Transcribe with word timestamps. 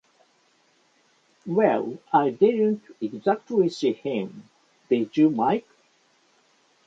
Well, 1.45 1.99
I 2.11 2.31
didn't 2.31 2.81
exactly 3.01 3.69
see 3.69 3.93
him. 3.93 4.49
Did 4.89 5.15
you, 5.15 5.29
Mike? 5.29 5.67